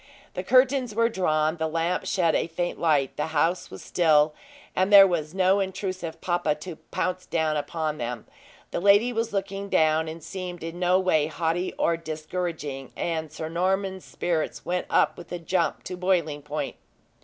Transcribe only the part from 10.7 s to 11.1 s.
no